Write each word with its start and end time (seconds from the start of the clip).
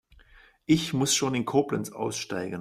Ich 0.65 0.93
muss 0.93 1.13
schon 1.13 1.35
in 1.35 1.45
Koblenz 1.45 1.91
aussteigen 1.91 2.49